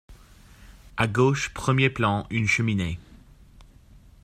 [0.97, 2.97] À gauche, premier plan, une cheminée.